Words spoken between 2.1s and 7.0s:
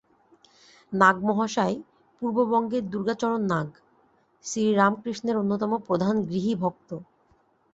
পূর্ববঙ্গের দুর্গাচরণ নাগ, শ্রীরামকৃষ্ণের অন্যতম প্রধান গৃহী ভক্ত।